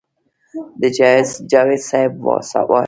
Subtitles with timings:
[0.79, 0.81] د
[1.51, 2.79] جاوېد صېب واحد سوال